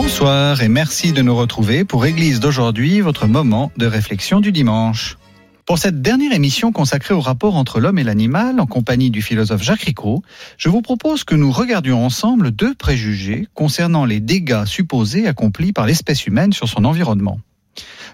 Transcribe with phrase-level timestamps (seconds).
[0.00, 5.18] Bonsoir et merci de nous retrouver pour Église d'aujourd'hui, votre moment de réflexion du dimanche.
[5.66, 9.64] Pour cette dernière émission consacrée au rapport entre l'homme et l'animal, en compagnie du philosophe
[9.64, 10.22] Jacques Ricot,
[10.56, 15.84] je vous propose que nous regardions ensemble deux préjugés concernant les dégâts supposés accomplis par
[15.84, 17.40] l'espèce humaine sur son environnement.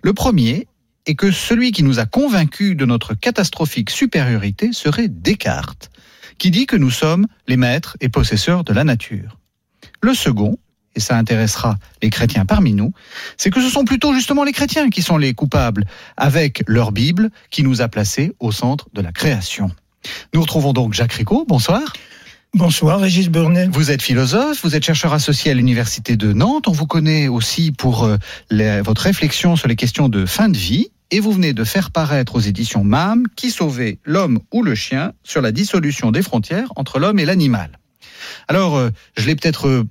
[0.03, 0.67] Le premier
[1.05, 5.91] est que celui qui nous a convaincus de notre catastrophique supériorité serait Descartes,
[6.39, 9.37] qui dit que nous sommes les maîtres et possesseurs de la nature.
[10.01, 10.57] Le second,
[10.95, 12.92] et ça intéressera les chrétiens parmi nous,
[13.37, 15.84] c'est que ce sont plutôt justement les chrétiens qui sont les coupables,
[16.17, 19.70] avec leur Bible qui nous a placés au centre de la création.
[20.34, 21.92] Nous retrouvons donc Jacques Ricot, bonsoir.
[22.53, 23.69] Bonsoir Régis Burnet.
[23.73, 27.73] Vous êtes philosophe, vous êtes chercheur associé à l'Université de Nantes, on vous connaît aussi
[27.73, 28.17] pour euh,
[28.51, 31.91] les- votre réflexion sur les questions de fin de vie, et vous venez de faire
[31.91, 36.73] paraître aux éditions MAM Qui sauvait l'homme ou le chien sur la dissolution des frontières
[36.77, 37.79] entre l'homme et l'animal.
[38.47, 39.89] Alors, euh, je l'ai peut-être, euh,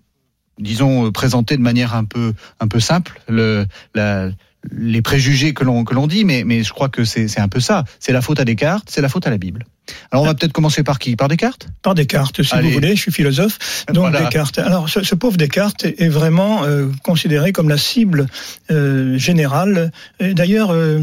[0.59, 3.65] disons, euh, présenté de manière un peu, un peu simple, le,
[3.95, 4.29] la-
[4.71, 7.49] les préjugés que l'on que l'on dit, mais, mais je crois que c'est c'est un
[7.49, 7.83] peu ça.
[7.99, 9.65] C'est la faute à Descartes, c'est la faute à la Bible.
[10.09, 11.17] Alors, on va peut-être commencer par qui?
[11.17, 11.67] Par Descartes?
[11.81, 12.69] Par Descartes, si Allez.
[12.69, 13.59] vous voulez, je suis philosophe.
[13.89, 14.21] Donc Voilà.
[14.21, 14.59] Descartes.
[14.59, 18.27] Alors ce, ce pauvre Descartes est vraiment euh, considéré comme la cible
[18.71, 19.91] euh, générale.
[20.21, 21.01] D'ailleurs, euh,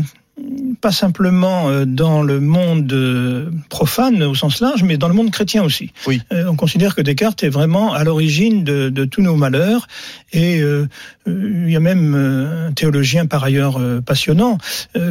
[0.81, 5.31] pas simplement euh, dans le monde euh, profane au sens large, mais dans le monde
[5.31, 5.93] chrétien aussi.
[6.07, 6.21] Oui.
[6.33, 9.87] Euh, on considère que Descartes est vraiment à l'origine de, de tous nos malheurs.
[10.33, 10.87] Et euh,
[11.27, 14.59] il y a même un théologien par ailleurs euh, passionnant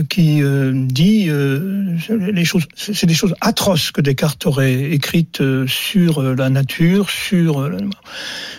[0.09, 0.41] qui
[0.73, 7.69] dit les choses, c'est des choses atroces que Descartes aurait écrites sur la nature, sur.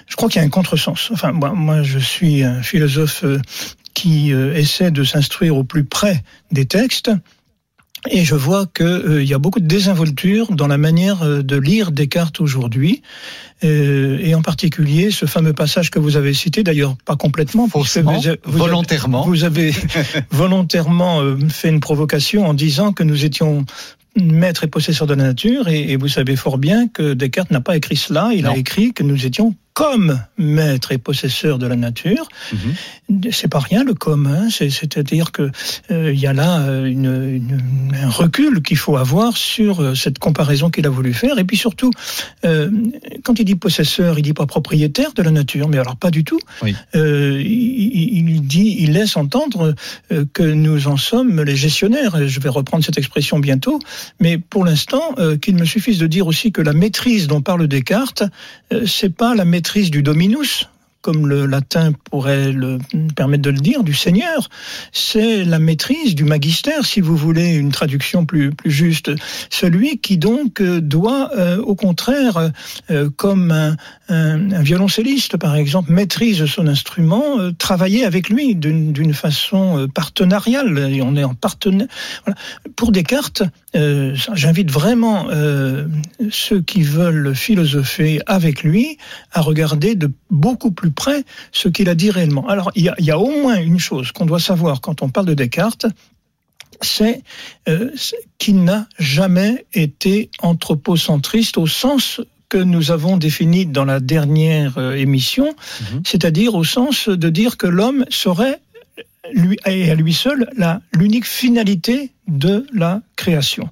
[0.06, 1.10] je crois qu'il y a un contresens.
[1.12, 3.24] Enfin, moi, moi je suis un philosophe
[3.94, 7.10] qui euh, essaie de s'instruire au plus près des textes.
[8.10, 11.90] Et je vois qu'il y a beaucoup de désinvolture dans la manière euh, de lire
[11.92, 13.02] Descartes aujourd'hui,
[13.62, 17.92] euh, et en particulier ce fameux passage que vous avez cité, d'ailleurs pas complètement, parce
[17.92, 19.26] que Faussement, vous avez- vous avez- volontairement.
[19.26, 19.74] Vous avez
[20.30, 23.64] volontairement euh, fait une provocation en disant que nous étions
[24.16, 27.60] maîtres et possesseurs de la nature, et, et vous savez fort bien que Descartes n'a
[27.60, 28.52] pas écrit cela, il Non.
[28.52, 32.28] a écrit que nous étions comme maîtres et possesseurs de la nature.
[32.52, 33.30] Mhm.
[33.32, 34.48] C'est pas rien le comme, hein.
[34.50, 35.50] C'est- c'est-à-dire que
[35.90, 39.94] euh, il y a là euh, une, une- un recul qu'il faut avoir sur euh,
[39.94, 41.38] cette comparaison qu'il a voulu faire.
[41.38, 41.90] Et puis surtout,
[42.44, 42.70] euh,
[43.22, 46.24] quand il dit possesseur, il dit pas propriétaire de la nature, mais alors pas du
[46.24, 46.40] tout.
[46.62, 46.74] Oui.
[46.94, 49.74] Euh, il, il dit, il laisse entendre
[50.12, 52.26] euh, que nous en sommes les gestionnaires.
[52.26, 53.78] Je vais reprendre cette expression bientôt,
[54.20, 57.66] mais pour l'instant, euh, qu'il me suffise de dire aussi que la maîtrise dont parle
[57.68, 58.24] Descartes,
[58.72, 59.59] euh, c'est pas la maîtrise
[59.90, 60.66] du dominus,
[61.02, 62.78] comme le latin pourrait le
[63.16, 64.48] permettre de le dire, du Seigneur.
[64.92, 69.10] C'est la maîtrise du magistère, si vous voulez une traduction plus, juste.
[69.48, 72.50] Celui qui donc doit, euh, au contraire,
[72.90, 73.76] euh, comme
[74.08, 80.90] un, violoncelliste, par exemple, maîtrise son instrument, euh, travailler avec lui d'une façon partenariale.
[80.92, 81.86] Et on est en partenaire.
[82.24, 82.38] Voilà.
[82.76, 83.42] Pour Descartes,
[83.76, 85.86] euh, j'invite vraiment euh,
[86.30, 88.98] ceux qui veulent philosopher avec lui
[89.32, 92.48] à regarder de beaucoup plus près ce qu'il a dit réellement.
[92.48, 95.02] Alors, il y a, il y a au moins une chose qu'on doit savoir quand
[95.02, 95.86] on parle de Descartes,
[96.80, 97.22] c'est
[97.68, 97.90] euh,
[98.38, 104.94] qu'il n'a jamais été anthropocentriste au sens que nous avons défini dans la dernière euh,
[104.94, 105.54] émission,
[105.92, 106.02] Mhm.
[106.04, 108.60] c'est-à-dire au sens de dire que l'homme serait
[109.32, 113.68] lui et à lui seul la l'unique finalité de la création.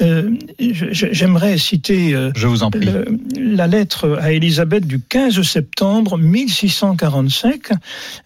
[0.00, 2.84] Euh, J'aimerais citer euh, Je vous en prie.
[2.86, 3.06] le-
[3.36, 7.70] la lettre à Élisabeth du 15 septembre 1645,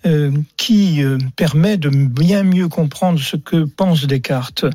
[0.06, 4.67] euh, qui euh, permet de bien mieux comprendre ce que pense Descartes.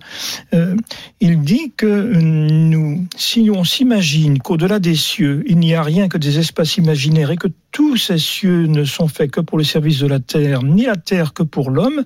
[0.53, 0.75] Euh,
[1.19, 6.17] il dit que nous, si on s'imagine qu'au-delà des cieux, il n'y a rien que
[6.17, 9.99] des espaces imaginaires et que tous ces cieux ne sont faits que pour le service
[9.99, 12.03] de la terre, ni la terre que pour l'homme,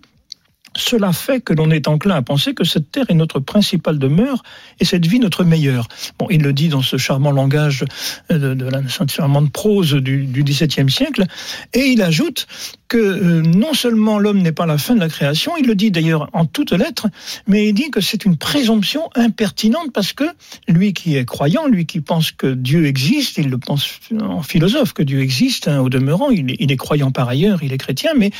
[0.75, 4.44] cela fait que l'on est enclin à penser que cette terre est notre principale demeure
[4.79, 5.88] et cette vie notre meilleure.
[6.18, 7.85] Bon, il le dit dans ce charmant langage
[8.29, 11.25] de, de la charmante prose du, XVIIe siècle,
[11.73, 12.47] et il ajoute
[12.88, 15.91] que euh, non seulement l'homme n'est pas la fin de la création, il le dit
[15.91, 17.07] d'ailleurs en toutes lettres,
[17.47, 20.25] mais il dit que c'est une présomption impertinente parce que
[20.67, 24.94] lui qui est croyant, lui qui pense que Dieu existe, il le pense en philosophe
[24.94, 28.31] que Dieu existe, hein, au demeurant, il est, croyant par ailleurs, il est chrétien, mais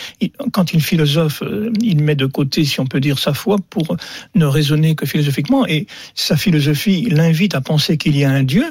[0.51, 3.96] quand il philosophe, euh, il met côté, si on peut dire, sa foi pour
[4.36, 8.66] ne raisonner que philosophiquement, et sa philosophie l'invite à penser qu'il y a un Dieu,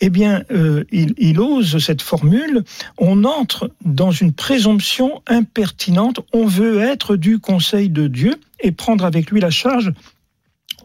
[0.00, 2.64] eh bien, euh, il ose cette formule,
[2.98, 9.04] on entre dans une présomption impertinente, on veut être du conseil de Dieu et prendre
[9.04, 9.92] avec lui la charge,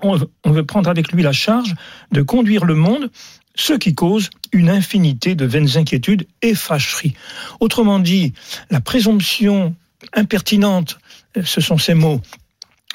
[0.01, 1.75] on veut prendre avec lui la charge
[2.11, 3.11] de conduire le monde,
[3.55, 7.13] ce qui cause une infinité de vaines inquiétudes et fâcheries.
[7.59, 8.33] Autrement dit,
[8.69, 9.75] la présomption
[10.13, 10.97] impertinente,
[11.43, 12.21] ce sont ces mots,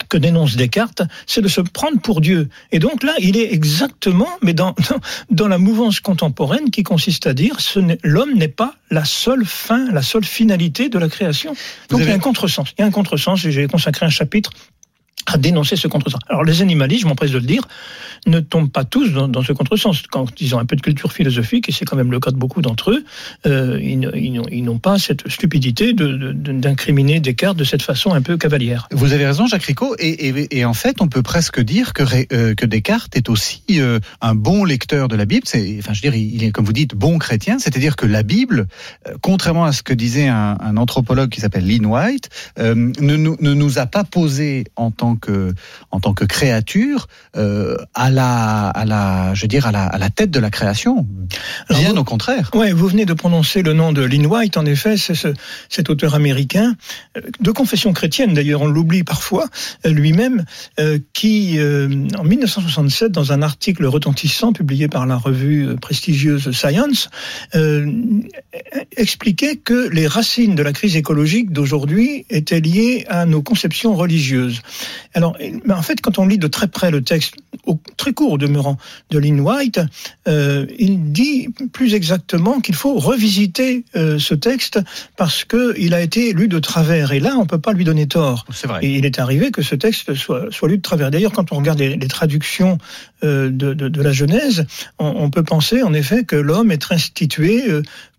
[0.08, 2.48] que dénonce Descartes, c'est de se prendre pour Dieu.
[2.70, 5.00] Et donc là, il est exactement, mais dans, dans,
[5.30, 7.56] dans la mouvance contemporaine qui consiste à dire
[8.02, 11.54] l'homme n'est pas la seule fin, la seule finalité de la création.
[11.88, 12.04] Donc avez...
[12.04, 12.72] il y a un contresens.
[12.78, 14.50] Il y a un contresens et j'ai consacré un chapitre
[15.26, 16.20] à dénoncer ce contresens.
[16.28, 17.62] Alors les animalistes, je m'empresse de le dire,
[18.26, 20.02] ne tombent pas tous dans, dans, ce contresens.
[20.10, 22.36] Quand ils ont un peu de culture philosophique, et c'est quand même le cas de
[22.36, 23.04] beaucoup d'entre eux,
[23.46, 28.36] euh, ils, n'ont pas cette stupidité d'incriminer de, de, Descartes de cette façon un peu
[28.36, 28.88] cavalière.
[28.92, 32.02] Vous avez raison, Jacques Ricot, et, en fait, on peut presque dire que,
[32.32, 35.44] euh, que Descartes est aussi euh, un bon lecteur de la Bible.
[35.46, 38.66] Enfin, je veux dire, il est, comme vous dites, bon chrétien, c'est-à-dire que la Bible,
[39.22, 42.28] contrairement à ce que disait un, anthropologue qui s'appelle Lynn White,
[42.58, 45.54] ne, ne, nous a pas posé en tant que,
[45.90, 49.98] en tant que créature euh, à la, à la, je veux dire, à la, à
[49.98, 51.06] la tête de la création.
[51.70, 52.50] Bien vous, au contraire.
[52.54, 54.56] Ouais, vous venez de prononcer le nom de Lynn White.
[54.56, 55.28] En effet, c'est ce,
[55.68, 56.76] cet auteur américain
[57.16, 58.34] euh, de confession chrétienne.
[58.34, 59.48] D'ailleurs, on l'oublie parfois
[59.84, 60.44] euh, lui-même,
[60.78, 67.08] euh, qui, euh, en 1967, dans un article retentissant publié par la revue prestigieuse Science,
[68.96, 74.62] expliquait que les racines de la crise écologique d'aujourd'hui étaient liées à nos conceptions religieuses.
[75.14, 75.36] Alors,
[75.68, 77.34] en fait, quand on lit de très près le texte,
[77.66, 78.76] au, très court au demeurant,
[79.10, 79.80] de Lynn White,
[80.28, 84.80] euh, il dit plus exactement qu'il faut revisiter euh, ce texte
[85.16, 87.12] parce qu'il a été lu de travers.
[87.12, 88.44] Et là, on ne peut pas lui donner tort.
[88.64, 88.80] Vrai.
[88.82, 91.10] Et il est arrivé que ce texte soit, soit lu de travers.
[91.10, 92.78] D'ailleurs, quand on regarde les, les traductions
[93.22, 94.66] euh, de, de, de, la Genèse,
[94.98, 97.64] on, on, peut penser en effet que l'homme est institué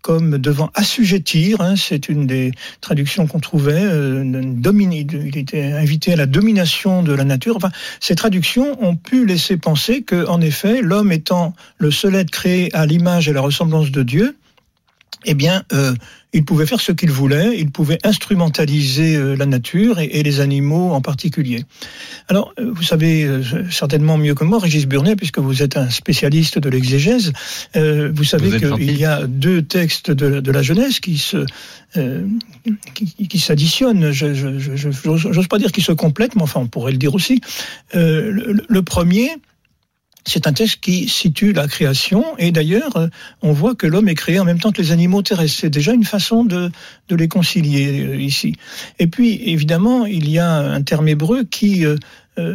[0.08, 6.16] comme devant assujettir, hein, c'est une des traductions qu'on trouvait, euh, il était invité à
[6.16, 7.56] la domination de la nature.
[7.58, 7.70] Enfin,
[8.00, 12.74] ces traductions ont pu laisser penser que, en effet, l'homme étant le seul être créé
[12.74, 14.34] à l'image et la ressemblance de Dieu,
[15.26, 15.92] eh bien, euh,
[16.34, 20.40] il pouvait faire ce qu'il voulait, il pouvait instrumentaliser euh, la nature et, et, les
[20.40, 21.64] animaux en particulier.
[22.28, 25.88] Alors, euh, vous savez euh, certainement mieux que moi, Régis Burnet, puisque vous êtes un
[25.88, 27.32] spécialiste de l'exégèse,
[27.76, 31.46] euh, vous savez qu'il y a deux textes de, de la Genèse qui se
[32.94, 34.12] qui, qui s'additionnent.
[34.12, 37.40] Je n'ose pas dire qu'ils se complètent, mais enfin, on pourrait le dire aussi.
[37.94, 39.30] le, le premier,
[40.28, 43.08] c'est un texte qui situe la création et d'ailleurs euh,
[43.42, 45.58] on voit que l'homme est créé en même temps que les animaux terrestres.
[45.60, 46.70] C'est déjà une façon de,
[47.08, 48.54] de les concilier euh, ici.
[48.98, 51.96] Et puis évidemment il y a un terme hébreu qui euh,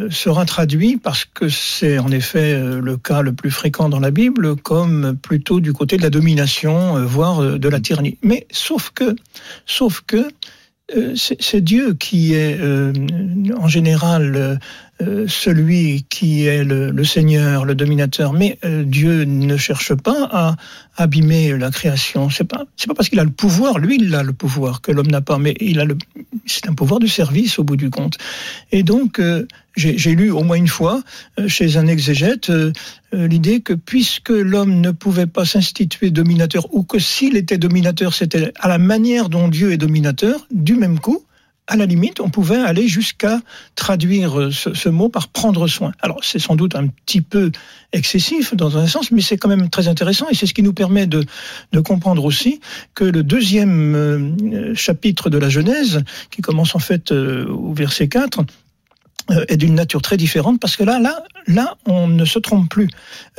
[0.10, 4.56] sera traduit parce que c'est en effet le cas le plus fréquent dans la Bible
[4.56, 8.18] comme plutôt du côté de la domination, voire de la tyrannie.
[8.22, 9.14] Mais sauf que,
[9.66, 10.30] sauf que
[11.16, 14.60] c'est Dieu qui est en général
[15.02, 20.56] euh, celui qui est le, Seigneur, le dominateur, mais euh, Dieu ne cherche pas à
[20.98, 22.30] abîmer la création.
[22.30, 24.92] C'est pas c'est pas parce qu'il a le pouvoir, lui il a le pouvoir que
[24.92, 25.98] l'homme n'a pas, mais il a le
[26.46, 28.18] c'est un pouvoir de service au bout du compte.
[28.72, 31.02] Et donc euh, j'ai lu au moins une fois
[31.40, 32.72] euh, chez un exégète euh,
[33.12, 38.52] l'idée que puisque l'homme ne pouvait pas s'instituer dominateur ou que s'il était dominateur, c'était
[38.60, 41.24] à la manière dont Dieu est dominateur, du même coup
[41.68, 43.40] à la limite, on pouvait aller jusqu'à
[43.76, 45.94] traduire euh, ce, ce, mot par prendre soin.
[46.02, 47.52] Alors, c'est sans doute un petit peu
[47.94, 50.74] excessif dans un sens, mais c'est quand même très intéressant et c'est ce qui nous
[50.74, 51.24] permet de,
[51.72, 52.60] de, comprendre aussi
[52.96, 58.10] que le deuxième euh, chapitre de la Genèse, qui commence en fait euh, au verset
[58.10, 58.44] 4, euh,
[59.48, 62.90] est d'une nature très différente parce que là, là, là, on ne se trompe plus.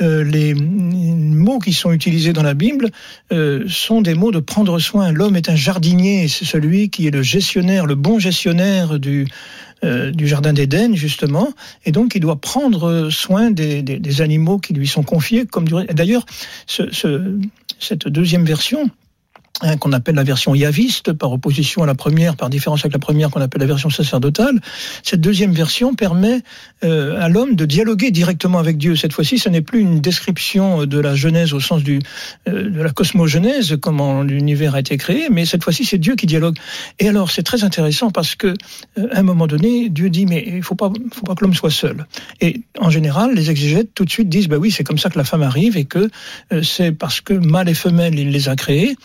[0.01, 2.89] Euh, les mots qui sont utilisés dans la Bible
[3.31, 5.11] euh, sont des mots de prendre soin.
[5.11, 9.27] L'homme est un jardinier, c'est celui qui est le gestionnaire, le bon gestionnaire du
[9.83, 11.49] euh, du jardin d'Éden justement,
[11.85, 15.45] et donc il doit prendre soin des, des, animaux qui lui sont confiés.
[15.45, 16.25] Comme d'ailleurs,
[16.65, 17.37] ce, ce,
[17.79, 18.89] cette deuxième version
[19.61, 22.99] Hein, qu'on appelle la version yaviste, par opposition à la première, par différence avec la
[22.99, 24.59] première qu'on appelle la version sacerdotale.
[25.01, 26.41] Cette deuxième version permet
[26.83, 28.97] euh, à l'homme de dialoguer directement avec Dieu.
[28.97, 32.01] Cette fois-ci, ce n'est plus une description de la Genèse au sens du,
[32.49, 36.25] euh, de la cosmogenèse, comment l'univers a été créé, mais cette fois-ci, c'est Dieu qui
[36.25, 36.57] dialogue.
[36.99, 38.47] Et alors, c'est très intéressant parce que,
[38.97, 41.53] euh, à un moment donné, Dieu dit, mais il faut pas, faut pas que l'homme
[41.53, 42.07] soit seul.
[42.41, 45.17] Et en général, les exégètes tout de suite disent, bah oui, c'est comme ça que
[45.17, 46.09] la femme arrive et que
[46.61, 48.97] c'est parce que mâle et femelle, il les a créés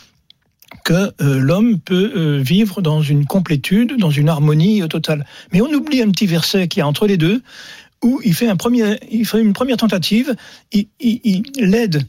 [0.83, 5.25] que euh, l'homme peut euh, vivre dans une complétude, dans une harmonie totale.
[5.51, 7.41] Mais on oublie un petit verset qui est entre les deux,
[8.03, 8.47] où il fait,
[9.11, 10.35] il une première tentative,
[11.59, 12.03] l'aide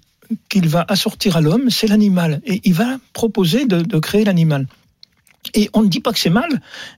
[0.49, 4.67] qu'il va assortir à l'homme, c'est l'animal, et il va proposer de créer l'animal.
[5.55, 6.49] Et on ne dit pas que c'est mal,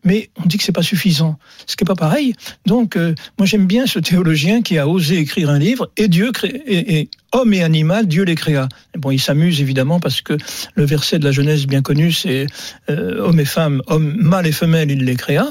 [0.04, 2.34] mais on dit que c'est pas suffisant, ce qui est pas pareil.
[2.66, 6.30] Donc, euh, moi j'aime bien ce théologien qui a osé écrire un livre et Dieu
[6.30, 8.68] crée, homme et animal, Dieu les créa.
[8.96, 10.34] bon, il s'amuse évidemment parce que
[10.74, 12.46] le verset de la Genèse bien connu, c'est
[12.88, 15.48] euh, homme et femme, homme, mâle et femelle, il les créa.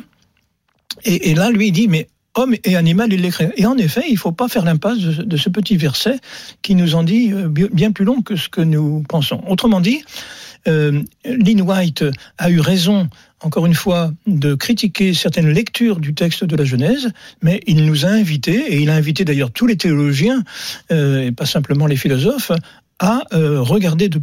[1.05, 3.49] Et, là, lui, il dit, mais homme et animal, il les créa.
[3.57, 6.19] Et en effet, il faut pas faire l'impasse de, de, ce petit verset
[6.61, 9.43] qui nous en dit euh, bien plus long que ce que nous pensons.
[9.47, 10.03] Autrement dit,
[10.67, 12.05] euh, Lynn White
[12.37, 13.09] a eu raison,
[13.43, 18.05] encore une fois, de critiquer certaines lectures du texte de la Genèse, mais il nous
[18.05, 20.43] a invités, et il a invité d'ailleurs tous les théologiens,
[20.91, 22.51] euh, et pas simplement les philosophes,
[22.99, 24.21] à euh, regarder de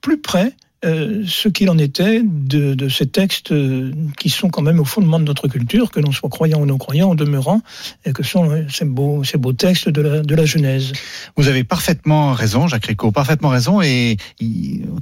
[0.00, 0.52] plus près
[0.84, 5.18] euh, ce qu'il en était de, ces textes euh, qui sont quand même au fondement
[5.18, 7.62] de notre culture, que l'on soit croyant ou non croyant, en demeurant,
[8.04, 10.92] et que sont ces beaux, ces beaux textes de la, Genèse.
[11.36, 14.16] Vous avez parfaitement raison, Jacques Rico, parfaitement raison, et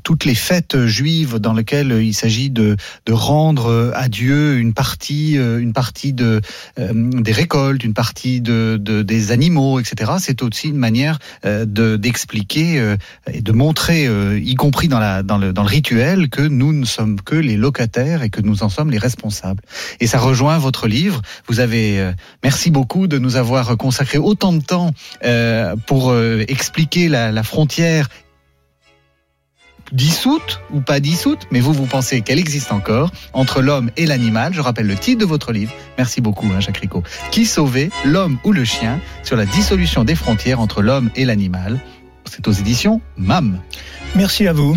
[0.03, 2.77] toutes les fêtes juives dans lesquelles il s'agit de,
[3.11, 6.41] rendre à Dieu une partie, euh, une partie de,
[6.79, 12.95] des récoltes, une partie de, de des animaux, etc., c'est aussi une manière de d'expliquer
[13.31, 17.35] et de montrer, y compris dans la le dans rituel que nous ne sommes que
[17.35, 19.63] les locataires et que nous en sommes les responsables.
[20.01, 21.23] Et ça rejoint votre livre.
[21.47, 24.93] Vous avez, euh, merci beaucoup de nous avoir consacré autant de temps
[25.25, 28.09] euh, pour euh, expliquer la, frontière
[29.93, 34.53] dissoute ou pas dissoute, mais vous, vous pensez qu'elle existe encore entre l'homme et l'animal.
[34.53, 35.73] Je rappelle le titre de votre livre.
[35.97, 37.05] Merci beaucoup, hein, Jacques Ricot.
[37.31, 41.79] Qui sauver l'homme ou le chien sur la dissolution des frontières entre l'homme et l'animal?
[42.25, 43.61] C'est aux éditions MAM.
[44.17, 44.77] Merci à vous.